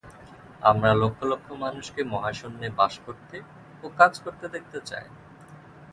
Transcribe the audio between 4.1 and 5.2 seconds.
করতে দেখতে চাই।